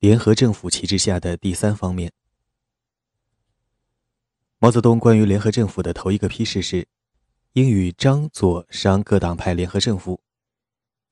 [0.00, 2.10] 联合政府旗帜下的第三方面。
[4.58, 6.88] 毛泽东关于联合政府的头一个批示是，
[7.52, 10.22] 应与张、左、商各党派联合政府，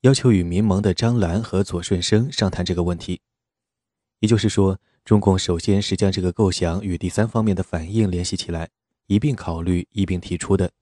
[0.00, 3.20] 要求与民盟的张澜和左顺生商谈这个问题。
[4.20, 8.70] 也就是说，中共首先是将这个构想与第三方面的反应联系起来，
[9.06, 10.72] 一并考虑、一并提出的。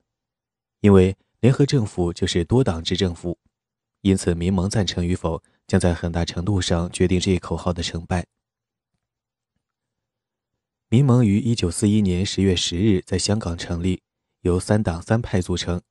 [0.78, 3.36] 因为联合政府就是多党制政府，
[4.02, 5.42] 因此民盟赞成与否。
[5.66, 8.26] 将在很大程度上决定这一口号的成败。
[10.88, 14.00] 民盟于一九四一年十月十日在香港成立，
[14.42, 15.82] 由三党三派组成，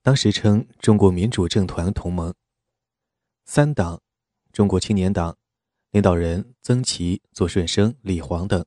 [0.00, 2.32] 当时称中国民主政团同盟。
[3.44, 4.00] 三党：
[4.50, 5.36] 中国青年党，
[5.90, 8.62] 领导人曾琦、左顺生、李煌等；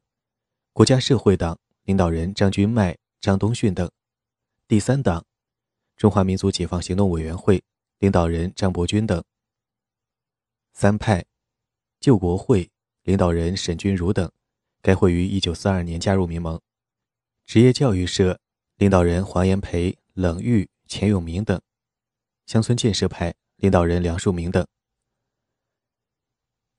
[0.71, 3.87] 国家社会党，领导人张君迈、张东逊等；
[4.67, 5.25] 第三党：
[5.97, 7.63] 中华民族解放行动委员会，
[7.97, 9.23] 领导人张伯钧等。
[10.77, 11.23] 三派，
[12.01, 12.69] 救国会
[13.03, 14.29] 领导人沈钧儒等，
[14.81, 16.59] 该会于一九四二年加入民盟。
[17.45, 18.41] 职业教育社
[18.75, 21.61] 领导人黄炎培、冷玉、钱永明等，
[22.45, 24.67] 乡村建设派领导人梁漱溟等。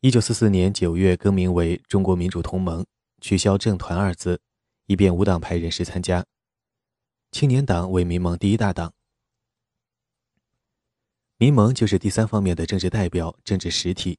[0.00, 2.84] 一九四四年九月更名为中国民主同盟，
[3.22, 4.42] 取消“政团”二字，
[4.84, 6.26] 以便无党派人士参加。
[7.32, 8.92] 青年党为民盟第一大党。
[11.38, 14.18] 民盟就是第三方面的政治代表、政治实体。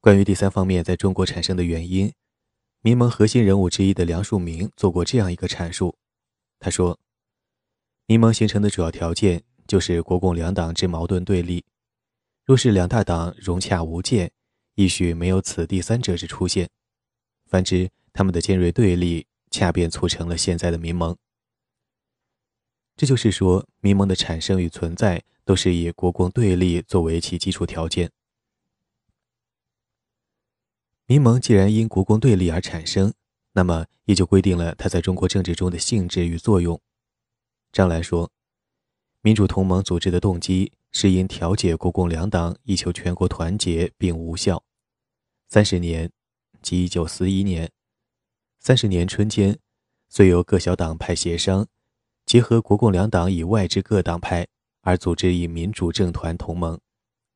[0.00, 2.12] 关于第三方面在中国产生的原因，
[2.82, 5.96] 民盟核心人物之一的梁漱溟做过这样一个阐述。
[6.60, 7.00] 他说
[8.06, 11.64] ：“民盟形成的主要条件就是国共两党之矛盾对立。
[12.44, 14.30] 若是两大党融洽无间，
[14.76, 16.68] 亦许没有此第三者之出现；
[17.46, 21.16] 反之，他们的尖锐对立，恰便促成了现在的民盟。
[22.96, 28.10] 这就是说，民盟的产生与存在。”都是以国共对立作为其基础条件。
[31.06, 33.12] 民盟既然因国共对立而产生，
[33.52, 36.80] 那么也就规定了它在中国政治中的性质与作用。
[37.72, 38.30] 张澜说
[39.22, 44.62] ：“民主同盟组织的动机是因调解国共两党，以求全国团结，并无效。
[45.48, 46.12] 三十年，
[46.62, 47.72] 即一九四一年，
[48.60, 49.58] 三十年春间，
[50.08, 51.66] 虽由各小党派协商，
[52.24, 54.46] 结合国共两党以外之各党派。”
[54.82, 56.80] 而组织以民主政团同盟，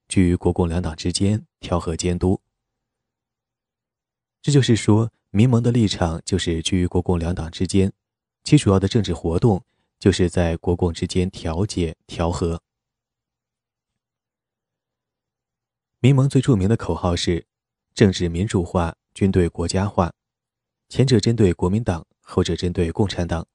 [0.08, 2.40] 居于国共两党之间，调和监督。
[4.40, 7.92] 这就是说，民盟的立场就是居于国共两党之间，
[8.42, 9.62] 其主要的政治活动
[9.98, 12.60] 就是在国共之间调解调和。
[16.00, 17.46] 民盟最著名的口号是
[17.94, 20.12] “政治民主化，军队国家化”，
[20.90, 23.46] 前者针对国民党，后者针对共产党，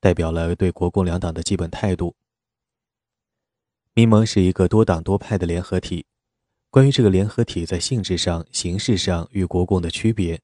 [0.00, 2.16] 代表了对国共两党的基本态度。
[3.96, 6.04] 民盟是一个多党多派的联合体。
[6.68, 10.40] 关于这个联合体在性质上、形式上与国共的区别，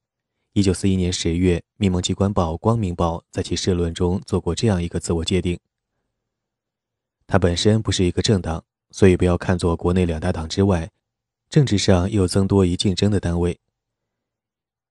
[0.53, 5.59] 一九四一年十月，民盟机关报《光明报》在其社论中做过这样一个自我界定：
[7.27, 10.89] 它本身不是一个政党，所以不要看作国内两大党之外，
[11.49, 13.59] 政治上又增多一竞争的单位。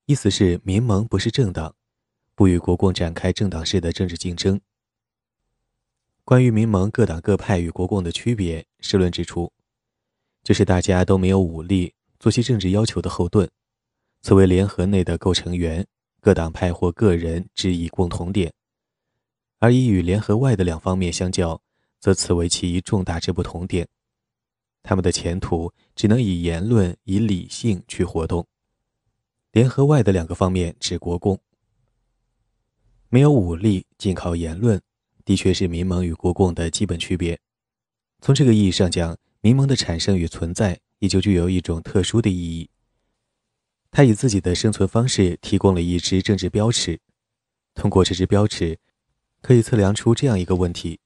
[0.04, 1.74] 意思是，民盟不是政党，
[2.34, 4.60] 不与国共展开政党式的政治竞争。
[6.30, 9.52] 关于民盟各党各派与国共的区别，社论指出，
[10.44, 13.50] 就是大家都没有武力做其政治要求的后盾，
[14.22, 15.84] 此为联合内的构成员，
[16.20, 18.48] 各党派或个人之一共同点；
[19.58, 21.60] 而以与联合外的两方面相较，
[21.98, 23.88] 则此为其一重大之不同点。
[24.84, 28.46] 他们的前途只能以言论、以理性去活动。
[29.50, 31.36] 联合外的两个方面指国共，
[33.08, 34.80] 没有武力，仅靠言论。
[35.30, 37.38] 的确是民盟与国共的基本区别。
[38.20, 42.68] 从这个意义上讲，民盟的产生与存在也就具有一种特殊的意义。
[43.92, 46.98] 它以自己的生存方式提供了一支政治标尺，
[47.74, 48.80] 通过这支标尺，
[49.40, 50.98] 可以测量出这样一个问题：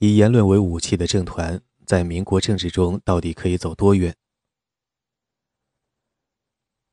[0.00, 4.14] 以言论为武器的政团在民国政治中到底可以走多远？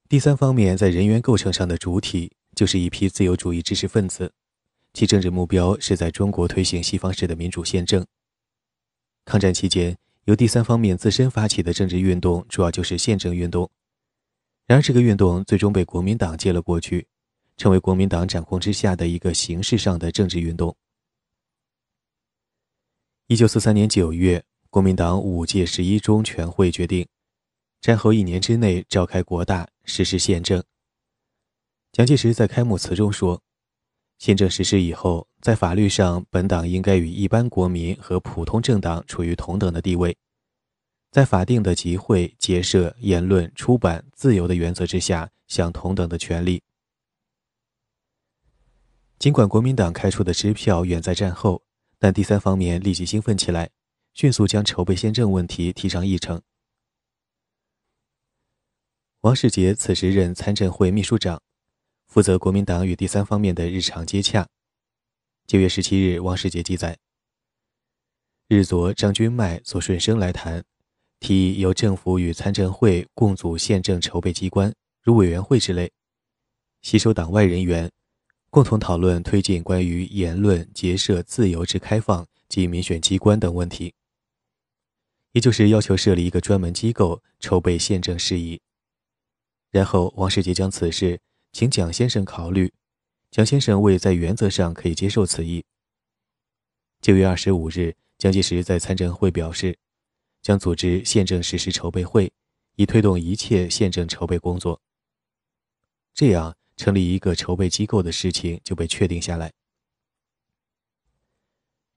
[0.08, 4.32] 第三方面，在人员构成上的主体就是一批自由主义知识分子。
[4.94, 8.06] 其政治目标是在中国推行西方式的民主宪政。
[9.24, 13.72] 抗战期间，由第三方面自身发起的政治运动，主要就是宪政运动。
[14.68, 17.08] 然而，这个运动最终被国民党接了过去，
[17.56, 20.76] 成为国民党掌控之下的一个形式上的政治运动。
[23.28, 27.08] 一九四三年九月，国民党五届十一中全会决定，
[27.80, 30.62] 战后一年之内召开国大，实施宪政。
[31.94, 33.42] 蒋介石在开幕词中说。
[34.22, 40.16] 宪政实施以后，在法律上，本党应该与一般国民和普通政党处于同等的地位。
[41.10, 46.62] 在法定的集会、结社、言论、出版自由的原则之下，享同等的权利。
[49.18, 51.64] 尽管国民党开出的支票远在战后，
[51.98, 53.72] 但第三方面立即兴奋起来，
[54.14, 56.40] 迅速将筹备宪政问题提上议程。
[59.22, 61.42] 王世杰此时任参政会秘书长，
[62.12, 64.46] 负责国民党与第三方面的日常接洽。
[65.48, 66.98] 九月十七日，王世杰记载：
[68.50, 70.62] 日昨张君迈、左顺生来谈，
[71.22, 75.90] 提议由政府与参政会共组宪政筹备机关，如委员会之类，
[76.82, 77.90] 吸收党外人员，
[78.50, 83.94] 共同讨论推进关于言论、结社自由之开放及民选机关等问题。
[85.32, 88.60] 也就是要求设立一个专门机构筹备宪政事宜。
[89.70, 91.18] 然后，王世杰将此事
[91.52, 92.74] 请蒋先生考虑，
[93.30, 95.64] 蒋先生未在原则上可以接受此意。
[97.02, 99.78] 九月二十五日，蒋介石在参政会表示，
[100.42, 102.32] 将组织宪政实施筹备会，
[102.76, 104.82] 以推动一切宪政筹备工作。
[106.14, 109.52] 这样，成立一个筹备机构的事情就被确定下来。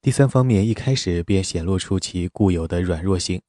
[0.02, 3.40] 第三方面一开始便显露出其固有的软弱性。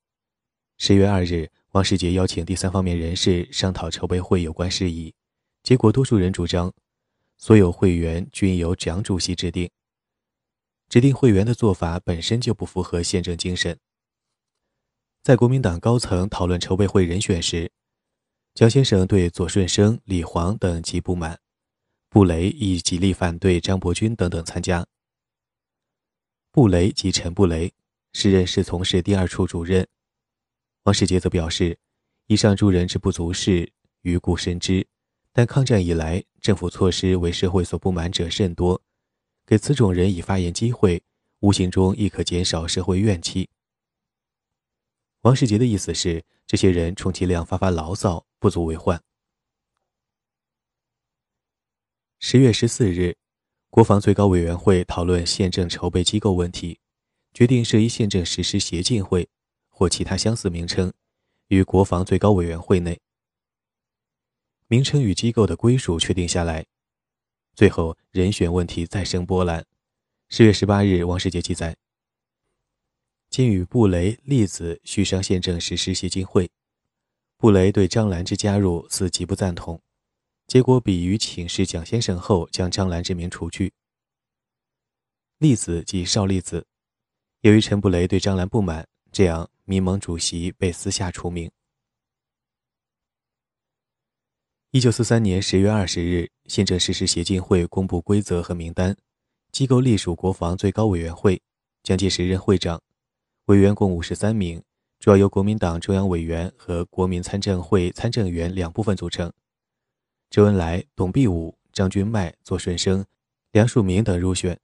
[0.78, 1.52] 十月二日。
[1.72, 5.14] 王世杰邀请第三方面人士商讨筹备会有关事宜，
[5.66, 6.72] 结果多数人主张，
[7.40, 9.68] 所有会员均由蒋主席指定。
[10.90, 13.80] 指定会员的做法本身就不符合宪政精神。
[15.24, 17.72] 在国民党高层讨论筹备会人选时，
[18.54, 21.40] 蒋先生对左顺生、李煌等极不满，
[22.10, 24.86] 布雷亦极力反对张伯钧等等参加。
[26.52, 27.74] 布雷即陈布雷，
[28.14, 29.88] 时任侍从室第二处主任。
[30.84, 31.80] 王世杰则表示，
[32.28, 34.88] 以上诸人之不足事，余故深知。
[35.38, 38.82] 但抗战以来，政府措施为社会所不满者甚多，
[39.46, 41.04] 给此种人以发言机会，
[41.42, 43.50] 无形中亦可减少社会怨气。
[45.24, 49.04] 王世杰的意思是，这些人充其量发发牢骚，不足为患。
[52.20, 53.18] 十月十四日，
[53.70, 56.80] 国防最高委员会讨论宪政筹备机构问题，
[57.34, 59.28] 决定设一宪政实施协进会。
[59.68, 60.94] 或其他相似名称，
[61.50, 63.02] 于国防最高委员会内。
[64.68, 66.66] 名称与机构的归属确定下来，
[67.56, 69.66] 最后人选问题再生波澜。
[70.28, 71.78] 十月十八日，王世杰记载：
[73.30, 76.50] 今与布雷、栗子续商宪政实施协进会，
[77.38, 79.80] 布雷对张澜之加入似极不赞同，
[80.48, 83.74] 结果比于请示蒋先生后，将张澜之名除去。
[85.38, 86.66] 栗子即邵栗子，
[87.42, 89.50] 由于陈布雷对张澜不满，这样。
[89.68, 91.50] 民盟主席被私下除名。
[94.76, 98.94] 一九四三年十月二十日，宪政实施协进会公布规则和名单，
[99.50, 101.42] 机构隶属国防最高委员会，
[101.82, 102.82] 蒋介石任会长，
[103.46, 104.62] 委员共五十三名，
[105.00, 109.32] 主要由国民党中央委员和国民参政会参政员两部分组成。
[110.30, 113.06] 周恩来、董必武、张君迈、左顺生、
[113.54, 114.60] 梁漱溟等入选。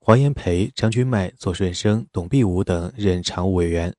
[0.00, 3.94] 黄炎培、张君迈、左顺生、董必武等任常务委员，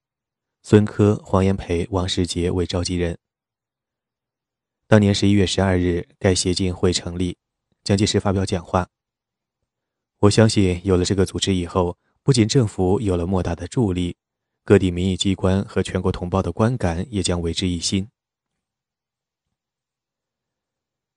[0.61, 3.17] 孙科、黄炎培、王世杰为召集人。
[4.93, 7.35] 当年十一月十二日，该协进会成立，
[7.83, 8.87] 蒋介石发表讲话。
[10.19, 14.15] 我相信，有了这个组织以后，不仅政府有了莫大的助力，
[14.63, 18.07] 各地民意机关和全国同胞的观感也将为之一新。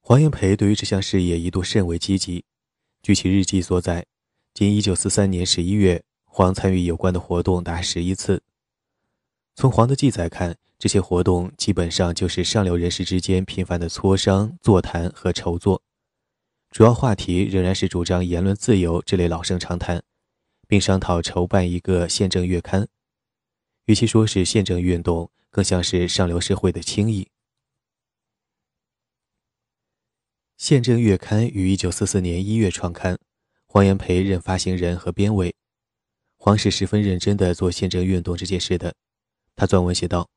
[0.00, 2.46] 黄炎培对于这项事业一度甚为积极，
[3.02, 4.06] 据其日记所载。
[4.54, 8.42] 仅一九四三年十一月，黄参与有关的活动达十一次。
[9.54, 15.82] 从黄的记载看，这些活动基本上就是上流人士之间频繁的磋商、座谈和筹作，
[16.70, 20.02] 主要话题仍然是主张言论自由这类老生常谈，
[20.68, 22.88] 并商讨筹办一个宪政月刊。
[23.86, 27.28] 与其说是宪政运动，更像是上流社会的轻易。
[30.56, 33.18] 宪政月刊于一九四四年一月创刊。
[33.68, 35.54] 黄炎培任发行人和编委，
[36.38, 38.94] 黄是十分认真地做宪政运动这件事的。
[39.54, 40.30] 他撰文写道：“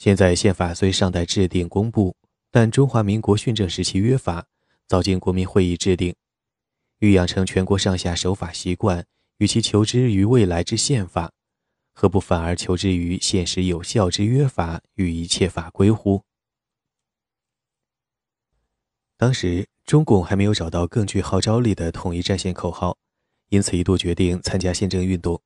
[0.00, 2.16] 现在宪法虽尚待制定公布，
[2.50, 4.46] 但中华民国训政时期约法
[4.88, 6.16] 早经国民会议制定，
[7.00, 9.04] 欲养成全国上下守法习惯，
[9.36, 11.30] 与其求之于未来之宪法，
[11.92, 16.24] 何不反而求之于现实有效之约法与一切法规乎？”
[19.18, 19.68] 当时。
[19.86, 22.96] 中共还没有找到更具号召力的统一战线口号，
[23.48, 25.42] 因此一度决定参加宪政运动。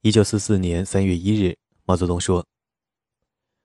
[0.00, 2.46] 一九四四年三月一日，毛泽东说：“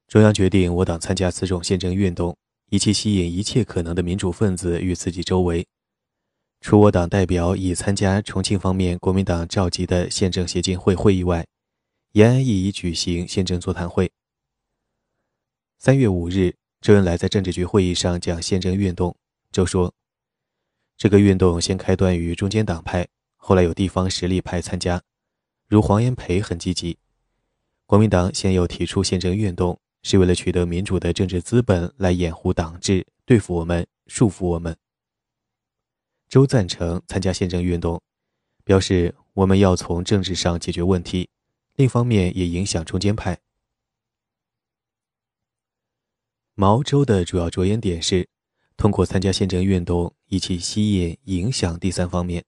[0.08, 2.38] 中央决定我党参加此种宪政运动，
[2.70, 5.66] 以期吸引一切可能的民主分子与自己周围。
[6.62, 11.46] 除我党代表已参加重庆方面国民党召集的宪政协进会会议外，
[12.14, 14.12] 延安亦已举行宪政座谈会。
[15.78, 19.16] 三月五日，周恩来在政治局会议上讲宪政运动，
[19.52, 19.94] 就说
[20.96, 25.02] ：“这个运动先开端于中间党派，后来有地方实力派参加，
[25.68, 26.98] 如黄炎培很积极。
[27.86, 34.78] 国民党先又提出宪政运动，是为了取得民主的政治资本来掩护党治，对付我们，束缚我们。
[36.30, 38.02] 周赞成参加宪政运动，
[38.64, 41.30] 表示我们要从政治上解决问题，
[41.76, 43.40] 另一方面也影响中间派。”
[46.56, 48.28] 毛周的主要着眼点是，
[48.78, 52.44] 通过参加宪政运动，以其吸引、影响第三方面。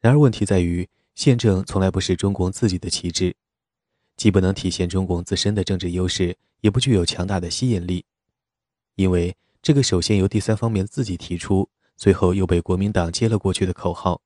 [0.00, 3.36] 然而，问题在于，宪政从来不是中共自己的旗帜，
[4.16, 8.04] 既不能体现中共自身的政治优势，也不具有强大的吸引力。
[8.94, 14.20] 因为这个首先由第三方面自己提出，最后又被国民党接了过去的口号，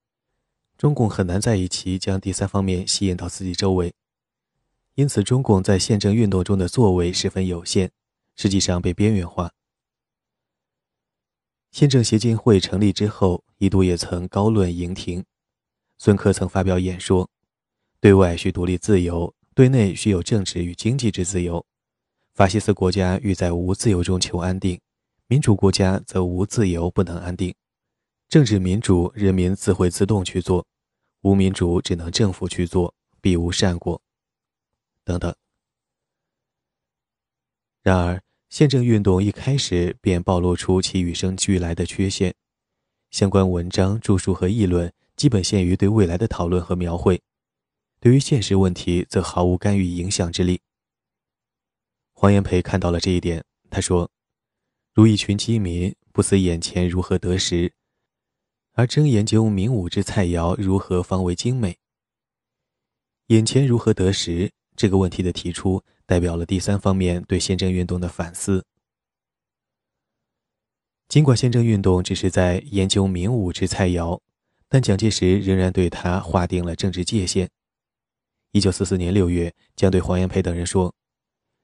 [0.76, 3.94] 中共很难在一起将第三方面吸引到自己周围。
[4.94, 7.92] 因此，中共在宪政运动中的作为十分有限。
[8.38, 9.50] 实际上被边缘化。
[11.72, 15.24] 宪政协进会成立之后，一度也曾高论营庭。
[15.96, 17.30] 孙科曾发表演说
[17.98, 21.64] ：“对外需独立自由，对内需有政治与经济之自由。
[22.34, 24.78] 法西斯国家欲在无自由中求安定，
[25.28, 27.54] 民主国家则无自由不能安定。
[28.28, 30.62] 政治民主，人民自会自动去做；
[31.22, 33.98] 无民主，只能政府去做，必无善果。”
[35.02, 35.34] 等等。
[37.82, 38.20] 然而，
[38.50, 42.34] 宪政运动一开始便暴露出其与生俱来的缺陷，
[43.10, 47.22] 相关文章、著述和议论基本限于对未来的讨论和描绘，
[48.00, 50.60] 对于现实问题则毫无干预影响之力。
[52.12, 54.10] 黄炎培看到了这一点，他说
[54.94, 57.72] ：“如一群饥民，不思眼前如何得食，
[58.72, 61.78] 而争研究明武之菜肴如何方为精美。
[63.26, 68.64] 眼前如何得食这个问题的提出。”代表了第三方面对宪政运动的反思。
[71.08, 74.20] 尽管宪政运动只是在研究民武之菜肴，
[74.68, 77.50] 但蒋介石仍然对他划定了政治界限。
[78.52, 80.94] 一九四四年六月，将对黄炎培等人说：“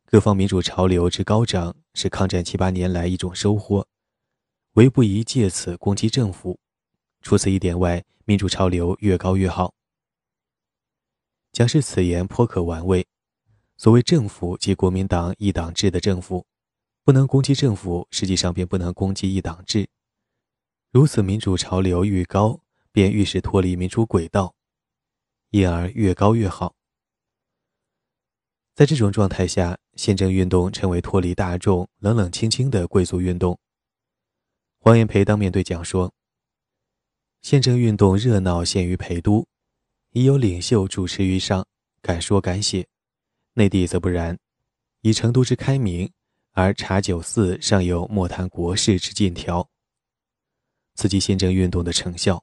[0.05, 3.87] 各方民主潮流之高涨，是抗战七八年来一种收获，
[4.75, 6.59] 唯不宜借此攻击政府。
[7.23, 9.73] 除此一点外，民主潮流越高越好。”
[11.53, 13.07] 蒋氏此言颇可玩味。
[13.77, 16.47] 所谓政府即国民党一党制的政府，
[17.05, 19.89] 不能攻击政府，实际上便不能攻击一党制。
[20.91, 22.61] 如此民主潮流愈高，
[22.93, 24.55] 便愈是脱离民主轨道，
[25.53, 26.75] 因而越高越好。
[28.75, 33.59] 在这种状态下，宪政运动成为脱离大众、冷冷清清的贵族运动。
[34.79, 36.11] 黄炎培当面对讲说
[37.43, 39.47] ：“宪政运动热闹限于陪都，
[40.13, 41.67] 已有领袖主持于上，
[42.01, 42.89] 敢说敢写。”
[43.53, 44.39] 内地则不然，
[45.03, 46.11] 以成都之开明，
[46.53, 49.69] 而茶酒肆尚有莫谈国事之禁条。
[50.95, 52.43] 此即宪政运动的成效。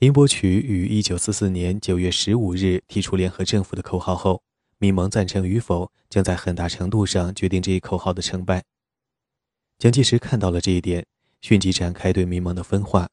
[0.00, 4.42] 林伯渠于一九四四年九月十五日提出联合政府的口号后，
[4.78, 8.64] 民盟赞成与否，将在很大程度上决定这一口号的成败。
[9.78, 11.06] 蒋介石看到了这一点，
[11.42, 13.10] 迅即展开对民盟的分化。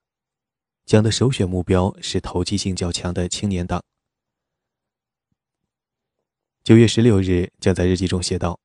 [0.85, 3.83] 蒋的首选目标是投机性较强的青年党。
[6.63, 8.57] 九月十六日，将在日记中写道：“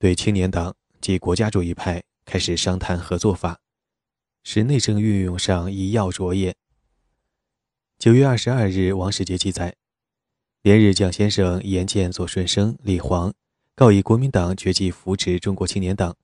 [0.00, 3.60] 对青年党及国家主义派开始商谈合作法，
[4.42, 6.52] 使内政运用上一要着也。”
[7.98, 9.74] 九月二十二日，王世杰记载
[10.60, 13.32] ：“连日，蒋先生言见左顺生、李煌，
[13.74, 16.14] 告以国民党决计扶持中国青年党，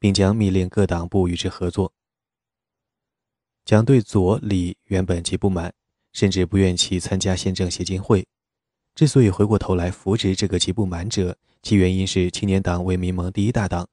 [0.00, 1.92] 并将密令各党部与之合作。”
[3.64, 5.72] 蒋对左、李原本极不满，
[6.12, 8.26] 甚至不愿其参加宪政协进会。
[8.96, 13.86] 之所以回过头来扶植这个极不满者，其原因是青年党为民盟第一大党，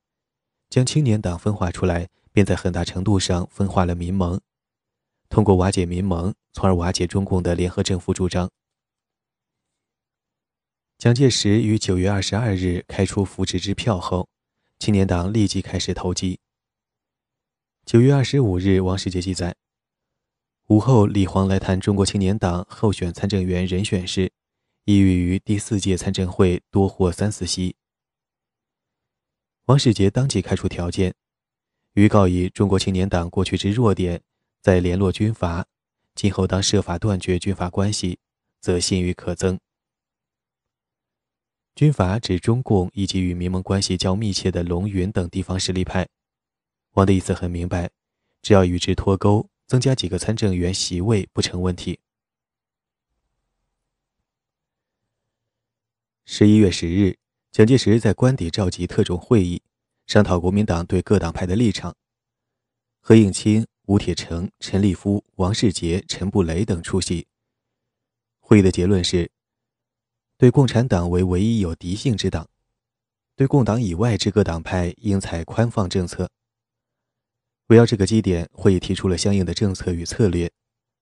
[0.70, 4.42] 将青年党分化出来，便在很大程度上分化了民盟，
[5.30, 8.50] 通过瓦解民盟，从而瓦解中共的联合政府主张。
[10.98, 14.30] 蒋介石于九月二十二日开出扶植支票后，
[14.80, 16.40] 青年党立即开始投机。
[17.86, 19.56] 九月二十五日，王世杰记载，
[20.68, 24.32] 午后李煌来谈中国青年党候选参政员人选时。
[24.88, 27.76] 意欲于第四届参政会多获三四席。
[29.66, 31.16] 王世杰当即开出条件，
[31.94, 34.22] 预告以中国青年党过去之弱点，
[34.66, 35.68] 再联络军阀，
[36.16, 38.18] 今后当设法断绝军阀关系，
[38.60, 39.60] 则信誉可增。
[41.76, 46.10] 军阀指中共以及与民盟关系较密切的龙云等地方势力派。
[46.94, 47.92] 王的意思很明白，
[48.42, 52.00] 只要与之脱钩，增加几个参政员席位不成问题。
[56.26, 57.20] 十一月十日，
[57.52, 59.62] 蒋介石在官邸召集特种会议，
[60.08, 61.96] 商讨国民党对各党派的立场。
[63.00, 67.28] 何应钦、吴铁城、陈立夫、王世杰、陈布雷等出席。
[68.40, 69.32] 会议的结论是：
[70.38, 72.50] 对共产党为唯一有敌性之党，
[73.36, 76.30] 对共党以外之各党派应采宽放政策。
[77.68, 80.52] 围绕这个基点，会议提出了相应的政策与策略，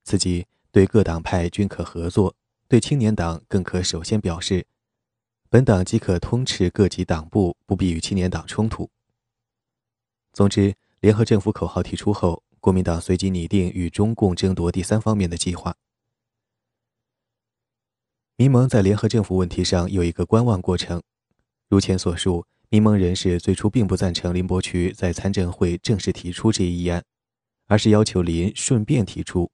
[0.04, 2.36] 此即对各党派均可合作，
[2.68, 4.66] 对青年党更可首先表示。
[5.50, 8.90] 本党即可通斥各级党部，不必与青年党冲突。
[10.32, 15.75] 总之，联合政府口号提出后，国民党随即拟定与中共争夺第三方面的计划。
[18.38, 21.03] 民盟在联合政府问题上有一个观望过程。
[21.67, 27.03] 如前所述，民盟人士最初并不赞成林伯渠在参政会正式提出这一议案，
[27.67, 29.51] 而是要求林顺便提出。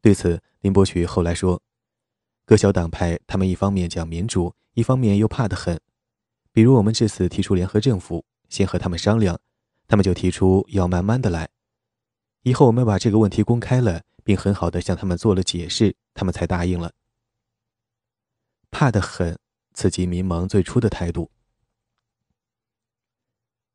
[0.00, 1.60] 对此，林伯渠后来说
[2.46, 5.80] ：“各小党派他们一方面讲民主。”一方面又怕得很，
[6.52, 9.40] 比如我们这次提出联合政府，先和他们商量，
[9.88, 11.48] 他们就提出要慢慢的来。
[12.46, 16.92] 以后我们把这个问题公开了，并很好的向他们做了解释，他们才答应了。
[18.70, 19.36] 怕得很，
[19.74, 21.28] 刺激民盟最初的态度。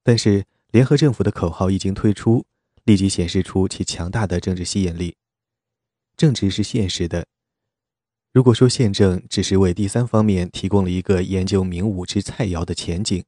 [0.03, 2.45] 但是联合政府的口号一经推出，
[2.85, 5.17] 立即显示出其强大的政治吸引力。
[6.15, 7.27] 政治是现实的。
[8.31, 13.21] 如果说宪政只是为第三方面提供了一个研究明武之菜肴的前景，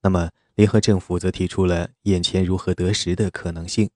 [0.00, 3.90] 那么联合政府则提出了眼前如何得食的可能性。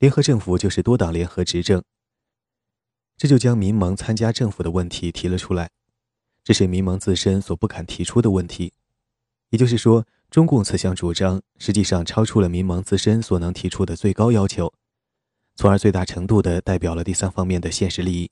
[0.00, 1.82] 联合政府就是多党联合执政，
[3.18, 5.68] 这就将民盟参加政府的问题提了出来，
[6.42, 8.72] 这是民盟自身所不敢提出的问题。
[9.50, 14.72] 也就是说，中共此项主张实际上超出了民盟自身所能提出的最高要求，
[15.54, 18.30] 从而最大程度地代表了第三方面的现实利益。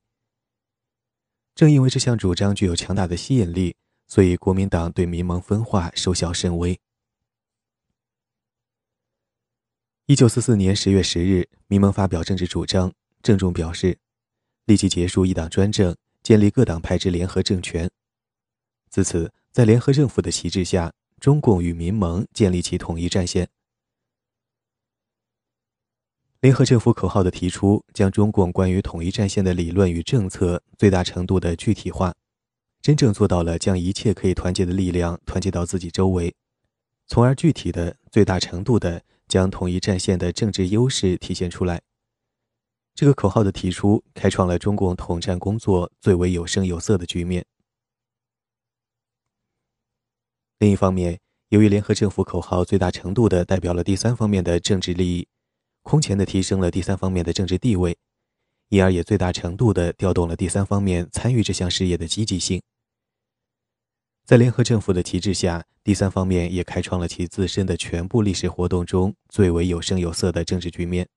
[1.55, 6.81] 正因为这项主张具有强大的吸引力，所以国民党对民盟分化收效甚微。
[10.09, 12.91] 一九四四年十月十日，民盟发表政治主张，
[13.23, 13.99] 郑重表示，
[14.65, 17.91] 立即结束一党专政，建立各党派之联合政权。
[18.89, 23.51] 自此，在联合政府的旗帜下，中共与民盟建立起统一战线。
[26.41, 32.15] 联合政府口号的提出，将中共关于统一战线的理论与政策最大程度的具体化，
[32.81, 36.35] 真正做到了将一切可以团结的力量团结到自己周围，
[37.07, 41.83] 从而具体的、最大程度的将统一战线的政治优势体现出来。
[42.95, 47.45] 这个口号的提出，开创了中共统战工作最为有声有色的局面。
[50.59, 55.29] 另一方面，由于联合政府口号最大程度的代表了第三方面的政治利益。
[55.83, 57.97] 空前的提升了第三方面的政治地位，
[58.69, 62.61] 因而也最大程度地调动了第三方面参与这项事业的积极性。
[64.29, 71.09] 在联合政府的旗帜下，第三方面也开创了其自身的全部历史活动中最为有声有色的政治局面。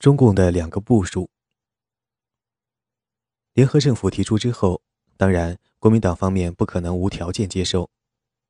[0.00, 1.30] 中共的两个部署，
[3.52, 4.82] 联合政府提出之后，
[5.16, 7.88] 当然国民党方面不可能无条件接受。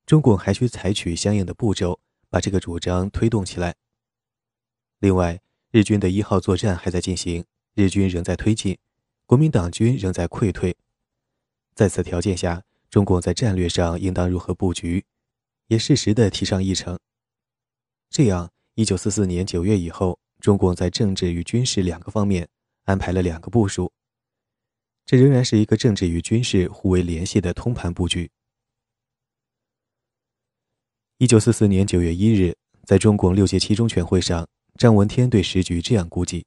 [0.07, 3.75] 中共还需采取相应的步骤，把这个主张推动起来。
[5.01, 7.44] 另外，日军的一号作战还在进行，
[7.75, 8.79] 日军仍在推进，
[9.29, 10.75] 国民党军仍在溃退。
[11.75, 15.05] 在此条件下，中共在战略上应当如何布局，
[15.67, 16.99] 也适时地提上议程。
[18.09, 22.49] 这样，一九四四年九月以后，中共在政治与军事两个方面
[22.85, 23.93] 安排了两个部署，
[25.05, 28.31] 这仍然是一个政治与军事互为联系的通盘布局。
[31.19, 36.47] 一九四四年九月一日，在中共六届七中全会上，张闻天对时局这样估计：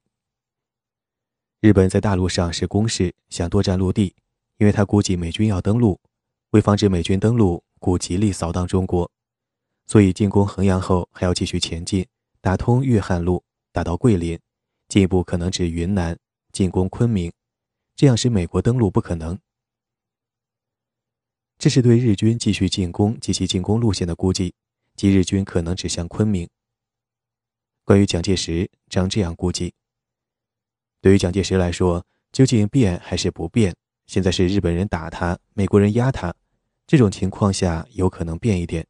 [1.62, 4.16] 日本在大陆上是攻势，想多占陆地，
[4.58, 6.00] 因为他估计美军要登陆，
[6.50, 9.08] 为防止美军登陆，故极力扫荡中国，
[9.86, 12.04] 所以进攻衡阳后还要继续前进，
[12.40, 14.36] 打通粤汉路，打到桂林，
[14.88, 16.18] 进一步可能指云南，
[16.50, 17.32] 进攻昆明，
[17.94, 19.38] 这样使美国登陆不可能。
[21.58, 24.52] 这是对日军继续进攻及其进攻路线的估计。
[24.96, 26.48] 即日军可能指向昆明。
[27.84, 29.72] 关于蒋介石，张这样估计：
[31.02, 33.74] 对于蒋介石来说，究竟变还是不变？
[34.06, 36.32] 现在是日本人打他，美国人压他，
[36.86, 38.86] 这种情况下有可能变一点。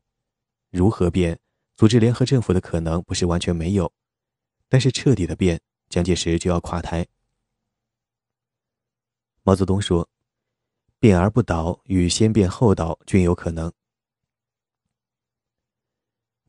[0.70, 1.40] 如何变？
[1.74, 3.90] 组织联合政府的可能不是完全没有，
[4.68, 7.06] 但是彻底的变，蒋介石就要垮台。
[9.42, 10.08] 毛泽东说
[11.00, 13.72] ：“变而不倒与先变后倒均有可能。”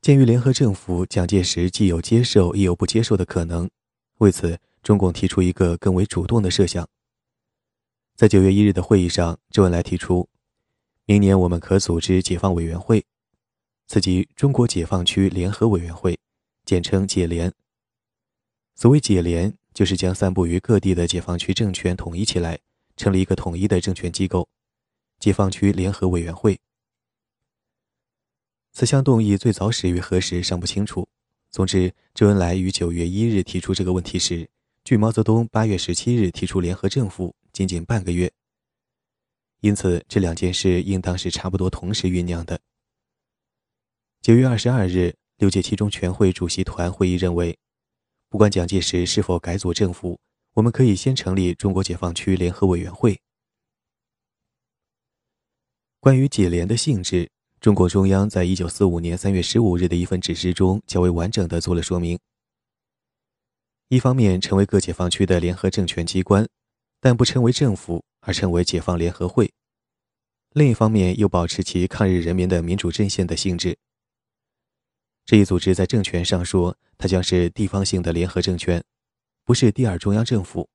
[0.02, 3.68] 鉴于联合政府，蒋介石既有接受，也有不接受的可能。
[4.18, 6.86] 为此，中共提出一个更为主动的设想，
[8.14, 10.28] 在九月一日的会议上，周恩来提出，
[11.06, 13.02] 明年我们可组织解放委员会，
[13.86, 16.18] 此即中国解放区联合委员会，
[16.66, 17.50] 简称解联。
[18.74, 22.60] 所谓解联，就是将散布于各地的解放区政权统一起来，
[22.94, 24.46] 成立一个统一的政权机构——
[25.18, 26.60] 解放区联合委员会。
[28.72, 31.08] 此项动议最早始于何时尚不清楚。
[31.50, 34.50] 总之，周恩来于九月一日提出这个问题时，
[34.84, 37.34] 距毛泽东八月十七日提出联合政府。
[37.54, 38.32] 仅仅半个月，
[39.60, 42.60] 因此这两件事应当是差不多同时酝酿的。
[44.20, 47.56] 九月二十二日，六届七中全会主席团会议认为，
[48.28, 50.18] 不管蒋介石是否改组政府，
[50.54, 53.20] 我们可以先成立中国解放区联合委员会。
[56.00, 62.18] 关于解联的性质，中共中央在一九四五年三月十五日的一份指示中较为完整的做了说明：
[63.88, 66.48] 一方面，成为各解放区的联合政权机关。
[67.00, 69.52] 但不称为政府，而称为解放联合会。
[70.54, 73.76] 另一方面，又保持其抗日人民的民主阵线的性质。
[75.26, 78.82] 这一组织在政权上说，它将是地方性的联合政权，
[79.44, 80.66] 不是第二中央政府；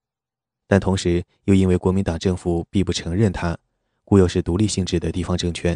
[0.67, 3.57] 但同时又因为国民党政府必不承认它，
[4.05, 5.75] 故又是独立性质的地方政权。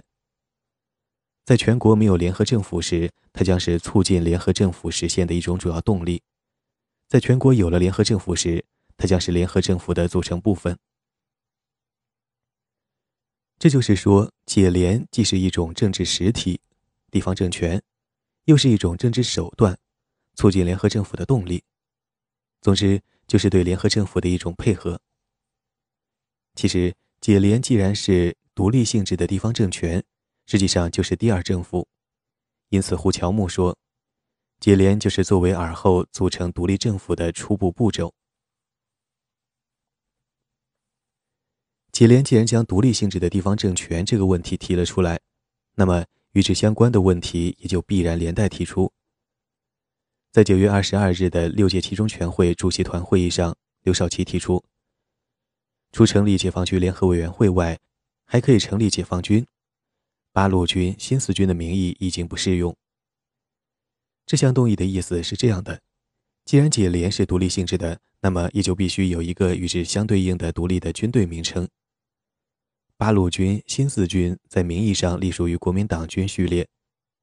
[1.45, 6.19] 在全国没有联合政府时，它将是促进联合政府实现的一种主要动力；
[7.07, 8.65] 在全国有了联合政府时，
[8.97, 10.77] 它将是联合政府的组成部分。
[13.59, 16.59] 这就是说，解联既是一种政治实体，
[17.11, 17.81] 地方政权，
[18.45, 19.77] 又是一种政治手段，
[20.35, 21.63] 促进联合政府的动力。
[22.61, 24.99] 总之，就是对联合政府的一种配合。
[26.55, 30.03] 其实，解联既然是独立性质的地方政权，
[30.45, 31.87] 实际上就是第二政府。
[32.69, 33.77] 因此，胡乔木说，
[34.63, 38.13] 解联就是作为尔后组成独立政府的初步步骤。
[41.91, 45.19] 解联既然将独立性质的地方政权这个问题提了出来，
[45.75, 48.89] 那么与之相关的问题也就必然连带提出。
[50.31, 54.63] 在九月二十二日的六届七中全会主席团会议上，刘少奇提出，
[55.91, 57.77] 除成立解放区联合委员会外，
[58.23, 59.45] 还可以成立解放军，
[60.31, 62.73] 八路军、新四军的名义已经不适用。
[64.25, 65.81] 这项动议的意思是这样的：
[66.45, 71.67] 既然解联是独立性质的，那么也就必须有一个与之相对应的独立的军队名称。
[72.95, 76.67] 八路军、新四军在名义上隶属于国民党军序列，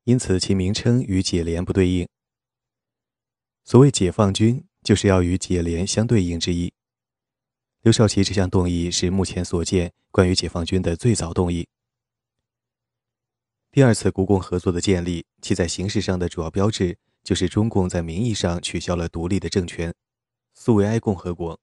[0.04, 2.06] 因此其名称与解联不对应。
[3.64, 6.72] 所谓解放军，就是要与解联相对应之意。
[7.82, 11.66] 刘少奇这项动议是目前所见关于解放军的最早动议。
[13.72, 19.94] 第二次国共合作的建立，其在形式上的主要标志就是中共在名义上取消了独立的政权——
[20.54, 21.60] 苏维埃共和国。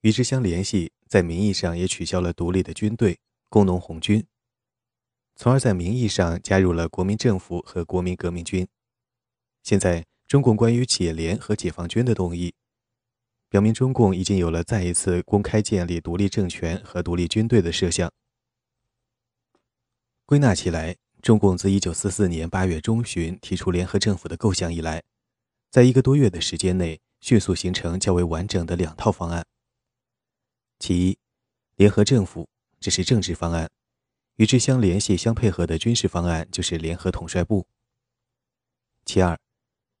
[0.00, 3.18] 与之相联系，在名义上也取消了独立的军队
[3.50, 4.26] 工农红军，
[5.36, 8.66] 从而在名义上加入了国民政府和国民革命军。
[9.62, 12.54] 现在，中共关于解联和解放军的动议，
[13.50, 18.10] 表明中共已经有了再一次公开建立独立政权和独立军队的设想。
[20.24, 25.02] 归纳起来，中共自1944年8月中旬提出联合政府的构想以来，
[25.70, 29.44] 在一个多月的时间内，迅速形成较为完整的两套方案。
[30.78, 31.18] 其一，
[31.76, 32.48] 联合政府
[32.80, 33.70] 这是政治方案，
[34.36, 37.66] 与之相联系、相配合的军事方案就是联合统帅部。
[39.04, 39.38] 其二，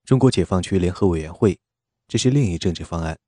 [0.04, 1.58] 中国解放区联合委员会
[2.08, 3.18] 这是另一政治方案，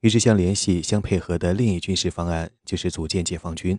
[0.00, 3.78] 与之相联系、相配合的另一军事方案就是组建解放军。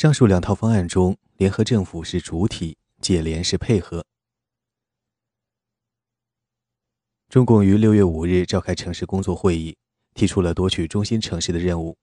[0.00, 4.02] 上述两套方案中，联合政府是主体，解联是配合。
[7.28, 9.76] 中共于六月五日召开城市工作会议。
[10.14, 11.98] 提出了夺取中心城市的任务。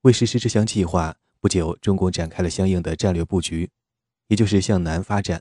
[0.00, 3.70] 为实施这项计划，不久，中共展开了相应的战略布局，
[4.26, 5.40] 也就是向南发展。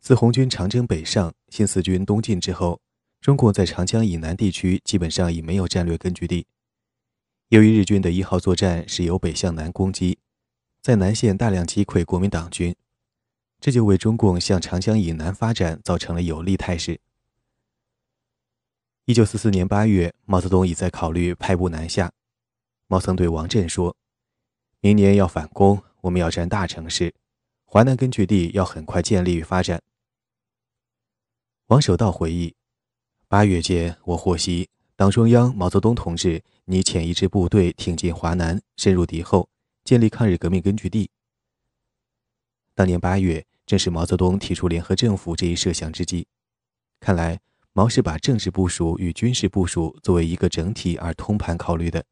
[0.00, 2.80] 自红军长征北上，新四军东进之后，
[3.20, 6.46] 中共在长江以南地区基本上已没有战略根据地。
[7.48, 10.18] 由于日军的一号作战是由北向南攻击，
[10.82, 12.74] 在南线大量击溃国民党军，
[13.60, 17.00] 这就为中共向长江以南发展造成了有利态势。
[19.04, 22.10] 一九四四年八月，毛泽东已在考虑派部南下。
[22.88, 23.96] 毛曾对王震说
[24.82, 27.14] ：“明年要反攻，我们要占大城市，
[27.64, 29.80] 华南根据地要很快建立与发展。”
[31.68, 32.56] 王守道回忆
[33.28, 39.48] ：“八月间，我获悉党中央毛泽东同志拟遣一支部队挺进华南，深入敌后，
[39.92, 41.10] 建立抗日革命根据地。
[42.74, 46.26] 当年八月，正是毛泽东提出联合政府这一设想之际。
[46.98, 47.42] 看来，
[47.74, 52.06] 毛是把政治部署与军事部署作为一个整体而通盘考虑的。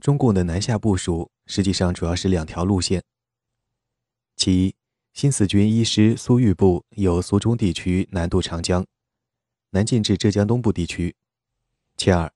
[0.00, 3.04] 中共的南下部署实际上主要是两条路线：
[4.34, 4.74] 其一，
[5.12, 8.86] 新四军一师苏豫部由苏中地区南渡长江，
[9.72, 11.12] 南进至浙江东部地区；
[11.98, 12.32] 其二，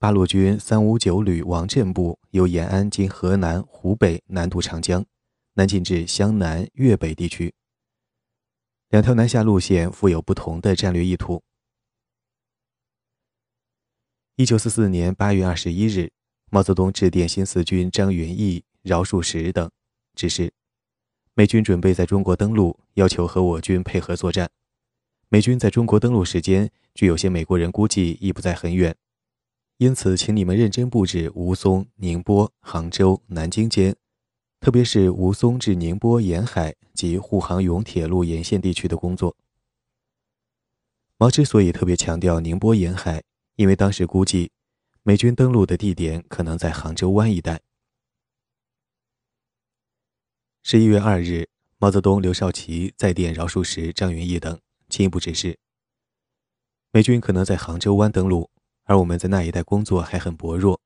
[0.00, 5.04] 八路军三五九旅王震部由延安经河南、湖北南渡长江，
[5.52, 7.52] 南进至湘南、粤北地区。
[8.88, 11.42] 两条南下路线富有不同的战略意图。
[14.36, 16.10] 一九四四年八月二十一日，
[16.50, 19.70] 毛泽东致电新四军张云逸、饶漱石等，
[20.14, 20.50] 指示
[21.34, 24.48] 美军准备在中国登陆，要求和我军配合作战。
[25.28, 28.96] 美军在中国登陆时间，据有些美国人估计，亦不在很远。
[29.80, 33.96] 因此，请你们认真布置吴淞、宁波、杭州、南京间，
[34.60, 39.34] 特别是吴淞至宁波沿海及沪杭甬铁路沿线地区的工作。
[41.16, 43.22] 毛之所以特别强调宁波沿海，
[43.56, 44.52] 因为当时估计，
[45.02, 47.62] 美军登陆的地点可能在杭州湾一带。
[50.62, 55.58] 十一月二日，毛泽东、刘少奇再电饶漱石、张云逸等，进一步指示：
[56.90, 58.50] 美军可能在杭州湾登陆，
[58.90, 60.80] 而我们在那一带工作还很薄弱。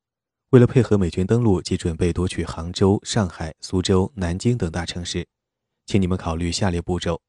[0.50, 5.26] 为了配合美军登陆及准备夺取杭州、上海、苏州、南京等大城市，
[5.86, 7.22] 请你们考虑下列步骤：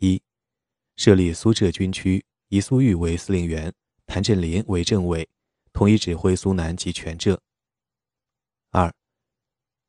[0.00, 0.20] 一、
[0.96, 3.72] 设立苏浙军区，以苏玉为司令员。
[4.04, 5.28] 谭震林为政委，
[5.72, 7.40] 统一指挥苏南及全浙。
[8.72, 8.92] 二，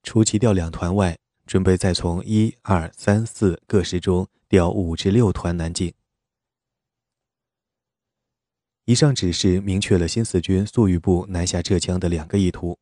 [0.04, 5.92] 除急调两团外，准备再从一二三四各师中调五至六团南进。
[8.90, 12.80] 以上指示明确了新四军粟裕部南下浙江的两个意图：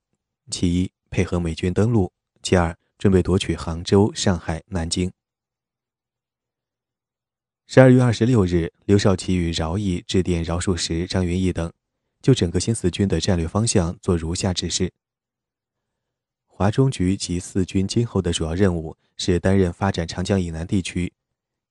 [0.50, 5.12] 其一，配合美军登陆；其二，准备夺取杭州、上海、南京。
[7.68, 11.74] 十二月二十六日，刘少奇与饶毅致电饶漱石、张云逸等，
[12.22, 14.94] 就整个新四军的战略方向做如下指示：
[16.46, 21.12] 华中局及四军今后的主要任务是担任发展长江以南地区，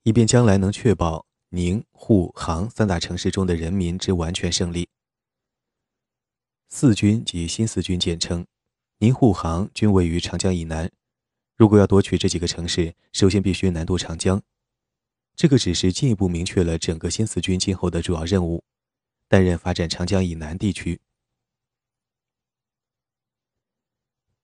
[0.02, 1.24] 以便将来能确保
[1.56, 4.86] 宁、沪、杭三大城市中的人民之完全胜利。
[6.68, 8.46] 四军及新四军简称，
[8.98, 10.92] 宁、沪、杭均位于长江以南，
[11.56, 14.42] 如果要夺取这几个城市，首先必须南渡长江。
[15.34, 18.62] 这个指示进一步明确了整个新四军今后的主要任务，
[19.26, 21.00] 担任发展长江以南地区。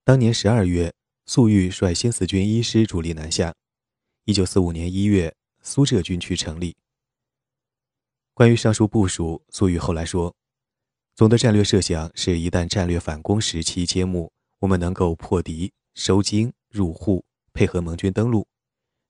[0.03, 0.95] 当年十二月，
[1.27, 3.55] 粟裕率新四军一师主力南下。
[4.25, 6.75] 一九四五年一月，苏浙军区成立。
[8.35, 10.35] 关于上述部署，粟裕后来说
[11.15, 18.47] ：“总的战略设想是一旦战略反攻时期揭幕，我们能够破敌、收京、入沪，配合盟军登陆。”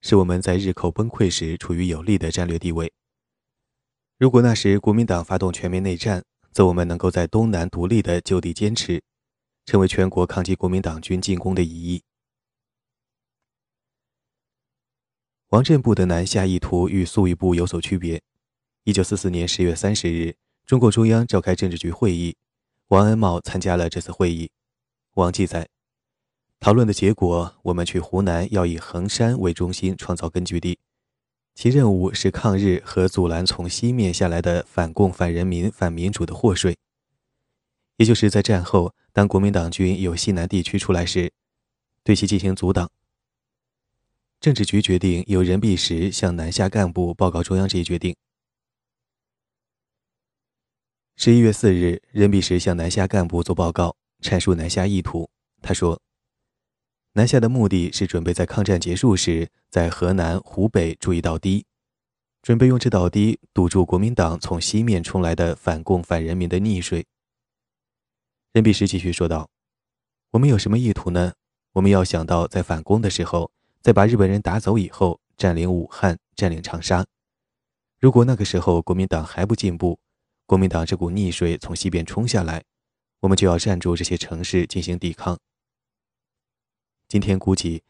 [0.03, 2.93] 使我们在日寇崩溃时处于有利的战略地位。
[4.19, 9.01] 如果那时国民党发动全面内战，则我们能够在东南独立的就地坚持，
[9.65, 12.03] 成为全国抗击国民党军进攻的一翼。
[15.51, 18.21] 王震部的南下意图与粟裕部有所区别。
[18.85, 20.35] 一九四四年十月三十日，
[20.66, 22.37] 中共中央召开政治局会议，
[22.88, 24.51] 王恩茂参加了这次会议。
[25.14, 25.68] 王记载。
[26.59, 30.81] 讨论的结果，我们去湖南要以衡山为中心创造根据地，
[31.55, 36.77] 其任务是抗日和阻拦从西面下来的反共、反人民、反民主的祸水。
[37.99, 41.31] 也就是在战后，当国民党军由西南地区出来时，
[42.03, 42.90] 对其进行阻挡。
[44.40, 48.16] 政治局决定由任弼时向南下干部报告中央这一决定。
[51.25, 55.31] 十一月四日，任弼时向南下干部做报告，阐述南下意图。
[55.63, 56.03] 他说。
[57.13, 61.65] 南下的目的是准备在抗战结束时，在河南、湖北筑一道堤，
[62.43, 67.07] 准备用这道堤堵住国民党从西面冲来的反共反人民的逆水。
[68.53, 69.49] 任弼时继续说道
[70.33, 71.35] ：“我们有什么意图呢？
[71.75, 77.07] 我们要想到在反攻的时候，在把日本人打走以后，占领武汉，占领长沙。
[78.01, 80.01] 如果那个时候国民党还不进步，
[80.47, 82.63] 国民党这股逆水从西边冲下来，
[83.21, 85.39] 我们就要占住这些城市进行抵抗。”
[87.09, 87.83] 今天估计，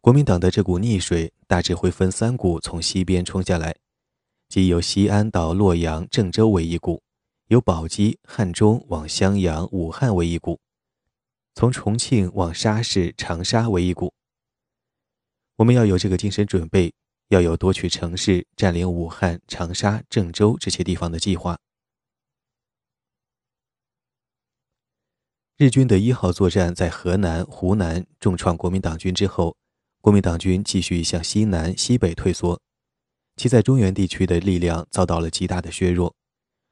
[0.00, 3.76] 国民党的这股逆水大致会分三股从西边冲下来，
[4.48, 7.02] 即由西安到洛阳、郑州为一股，
[7.48, 10.60] 由宝鸡、汉中往襄阳、武汉为一股，
[11.54, 14.12] 从重庆往沙市、长沙为一股。
[15.56, 16.94] 我们要有这个精神准备，
[17.28, 21.58] 要有夺取城市、占领武汉、长沙、郑州这些地方的计划。
[25.58, 29.56] 日军的一号作战在河南、湖南重创国民党军之后，
[30.00, 32.62] 国民党军继续向西南、西北退缩，
[33.34, 36.14] 其在中原地区的力量遭到了极大的削弱，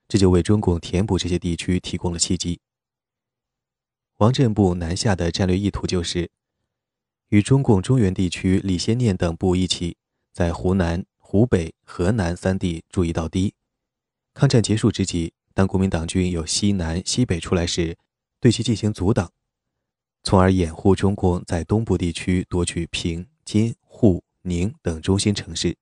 [0.06, 2.60] 这就为中共填补这些地区提供了契机。
[4.18, 6.30] 王震部南下的战略意图就是，
[7.30, 9.96] 与中共中原地区李先念等部一起，
[10.32, 13.52] 在湖南、湖北、河南三地筑一道堤。
[14.32, 17.98] 抗战结束之际，当国民党军由西南、西北出来时，
[18.46, 19.32] 对其进行阻挡，
[20.22, 25.76] 从而掩护中共在东部地区夺取平、津、沪、宁等中心城市。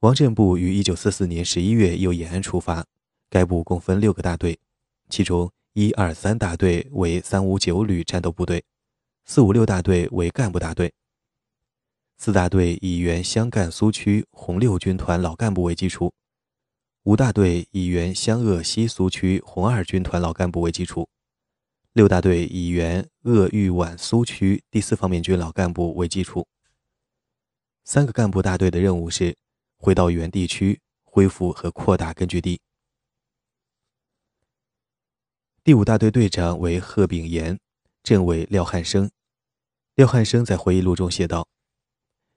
[0.00, 2.86] 王振部于一九四四年十一月由延安出发，
[3.30, 4.60] 该部共分六个大队，
[5.08, 5.50] 其中。
[5.72, 8.62] 一二三大队为三五九旅战斗部队，
[9.24, 10.92] 四五六大队为干部大队。
[12.18, 16.12] 四大队以原湘赣苏区红六军团老干部为基础，
[17.04, 21.08] 五大队以原湘鄂西苏区红二军团老干部为基础，
[21.94, 26.46] 六大队以原鄂豫皖苏区第四方面军老干部为基础。
[27.84, 29.34] 三个干部大队的任务是
[29.78, 32.60] 回到原地区，恢复和扩大根据地。
[35.64, 37.58] 第五大队队长为贺炳炎，
[38.02, 39.10] 政委廖汉生。
[39.94, 41.48] 廖汉生在回忆录中写道：“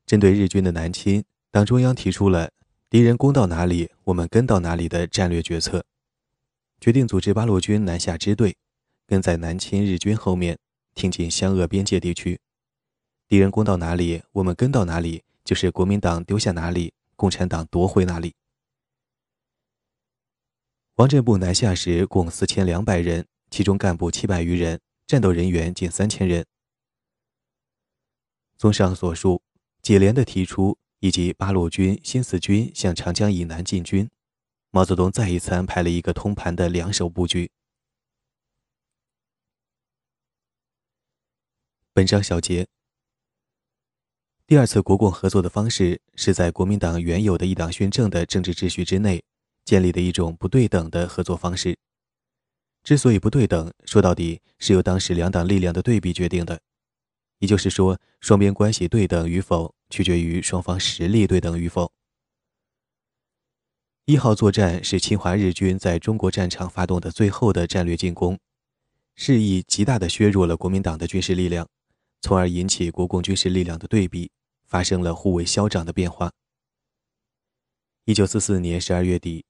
[0.08, 2.50] 针对日军的南侵，党中央提出了
[2.94, 5.84] ‘敌人攻到哪里，我们跟到哪里’的战略决策，
[6.80, 8.56] 决定组织八路军南下支队，
[9.08, 10.60] 跟在南侵日军后面，
[10.94, 12.40] 挺进湘鄂边界地区。
[13.28, 18.36] 敌人攻到哪里，我们跟到哪里，就是国民党丢下哪里，共产党夺回哪里。”
[20.98, 26.46] 王震部南下时共四千两百人，其中干部七百余人，战斗人员近三千人。
[28.56, 29.42] 综上所述，
[29.82, 34.10] 解联的提出以及八路军、新四军向长江以南进军，
[34.72, 37.52] 毛泽东再一次安排了一个通盘的两手布局。
[41.92, 42.66] 本章小结：
[44.48, 49.22] 第二次国共合作的方式是在国民党原有的一党训政的政治秩序之内。
[49.66, 51.78] 建立的一种不对等的合作方式。
[52.84, 56.62] 之所以不对等，说到底是由当时两党力量的对比决定的。
[57.44, 61.92] 也就是说，双边关系对等与否，取决于双方实力对等与否。
[64.06, 68.40] 一号作战是侵华日军在中国战场发动的最后的战略进攻，
[69.16, 71.68] 示意极大的削弱了国民党的军事力量，
[72.22, 74.32] 从而引起国共军事力量的对比，
[74.66, 76.32] 发生了互为消长的变化。
[78.06, 79.44] 一九四四年十二月底。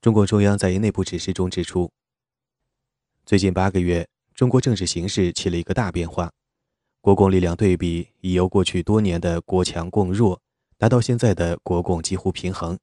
[0.00, 1.90] 中共中央在内部指示中指出，
[3.24, 6.32] 最近八个月，中国政治形势起了一个大变化，
[7.06, 10.42] 国共力量对比已由过去多年的国强共弱，
[10.76, 12.76] 达到现在的国共几乎平衡。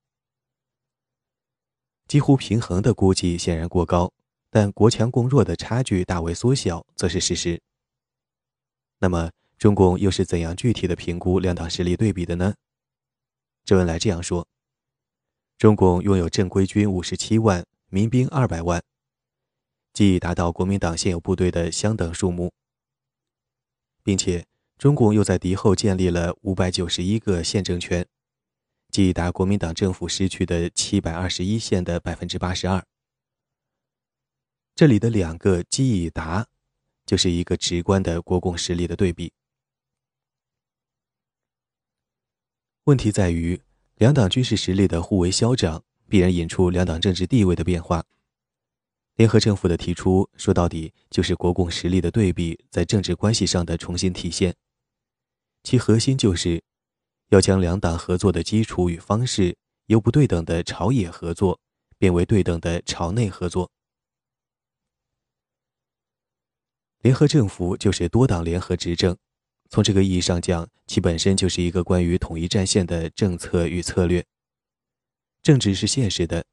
[2.07, 4.13] 几乎平衡的估计显然过高，
[4.49, 7.61] 但国强共弱的差距大为缩小，则是事实。
[8.99, 12.53] 那么，中共又是怎样具体的评估两党实力对比的呢？
[13.65, 14.47] 周恩来这样说。
[15.57, 18.81] 中共拥有正规军五十七万，民兵二百万，
[19.91, 22.53] 即达到国民党现有部队的相等数目，
[24.03, 24.45] 并且
[24.77, 28.05] 中共又在敌后建立了五百九十一个县政权，
[28.91, 32.85] 即达国民党政府失去的七百二十一县的百分之八十二。
[34.75, 36.47] 这里的两个“即已达”，
[37.05, 39.31] 就是一个直观的国共实力的对比。
[42.83, 43.61] 问题在于。
[43.97, 48.03] 两党军事实力的互为消长，必然引出两党政治地位的变化。
[49.15, 54.55] 联合政府的提出，说到底就是国共实力的对比在政治关系上的重新体现。
[55.63, 56.63] 其核心就是，
[57.29, 61.59] 要将两党合作的基础与方式由不对等的朝野合作，
[61.97, 63.69] 变为对等的朝内合作。
[67.01, 69.15] 联合政府就是多党联合执政。
[69.69, 74.25] 从这个意义上讲，其本身就是一个关于统一战线的政策与策略。
[75.41, 76.45] 政治是现实的，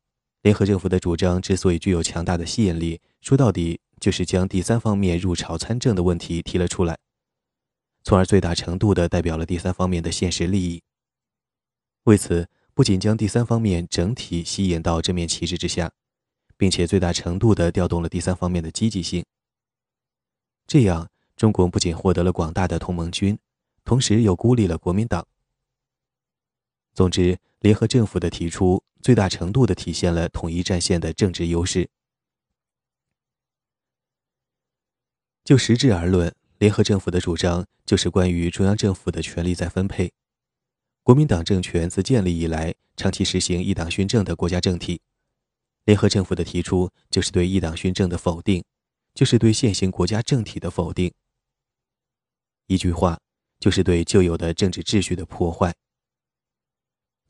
[0.42, 6.98] 联合政府的主张之所以具有强大的吸引力，说到底就是将第三方面入朝参政的问题提了出来，
[8.02, 10.82] 从而最大程度地代表了第三方面的现实利益。
[12.04, 15.92] 为此，不仅将第三方面整体吸引到这面旗帜之下，
[16.56, 19.24] 并且最大程度地调动了第三方面的积极性。
[20.66, 21.08] 这样。
[21.36, 23.38] 中共不仅获得了广大的同盟军，
[23.82, 25.26] 同时又孤立了国民党。
[26.92, 31.88] 总之，联合政府的提出最大程度地体现了统一战线的政治优势。
[35.44, 40.12] 就实质而论，联合政府的主张就是关于中央政府的权力再分配。
[41.02, 45.00] 国民党政权自建立以来，长期实行一党训政的国家政体，
[45.86, 48.62] 联合政府的提出就是对一党训政的否定，
[49.14, 51.12] 就是对现行国家政体的否定。
[52.66, 53.18] 一句话，
[53.58, 55.74] 就是对旧有的政治秩序的破坏。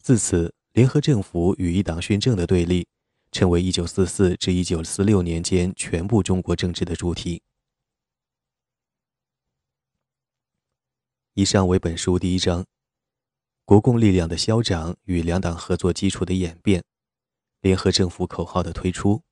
[0.03, 2.87] 自此，联合政府与一党训政的对立，
[3.33, 7.43] 成为1944至1946年间全部中国政治的主题。
[11.35, 12.65] 以上为本书第一章：
[13.65, 16.85] 国共力量的消长与两党合作基础的演变，
[17.61, 19.25] 联合政府口号的推出。